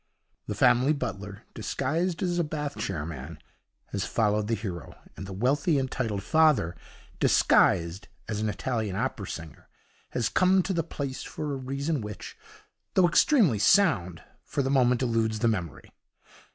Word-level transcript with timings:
The 0.47 0.55
family 0.55 0.93
butler, 0.93 1.43
disguised 1.53 2.23
as 2.23 2.39
a 2.39 2.43
Bath 2.43 2.75
chair 2.79 3.05
man, 3.05 3.37
has 3.91 4.03
followed 4.03 4.47
the 4.47 4.55
hero, 4.55 4.95
and 5.15 5.27
the 5.27 5.31
wealthy 5.31 5.77
and 5.77 5.91
titled 5.91 6.23
father, 6.23 6.75
disguised 7.19 8.07
as 8.27 8.39
an 8.41 8.49
Italian 8.49 8.95
opera 8.95 9.27
singer, 9.27 9.67
has 10.09 10.27
come 10.27 10.63
to 10.63 10.73
the 10.73 10.81
place 10.81 11.21
for 11.21 11.53
a 11.53 11.55
reason 11.55 12.01
which, 12.01 12.35
though 12.95 13.07
extremely 13.07 13.59
sound, 13.59 14.23
for 14.43 14.63
the 14.63 14.71
moment 14.71 15.03
eludes 15.03 15.37
the 15.37 15.47
memory. 15.47 15.91